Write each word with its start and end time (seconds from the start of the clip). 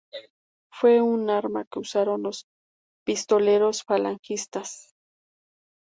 Fue 0.73 0.99
un 0.99 1.29
arma 1.29 1.65
que 1.65 1.77
usaron 1.77 2.23
los 2.23 2.47
pistoleros 3.05 3.83
falangistas. 3.83 4.95